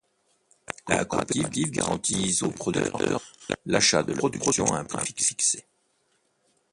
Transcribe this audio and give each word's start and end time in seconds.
La 0.87 1.05
coopérative 1.05 1.69
garantit 1.69 2.35
aux 2.41 2.49
producteurs 2.49 3.21
l'achat 3.67 4.01
de 4.01 4.13
leur 4.13 4.31
production 4.31 4.65
à 4.73 4.79
un 4.79 4.83
prix 4.85 5.13
fixé. 5.15 5.67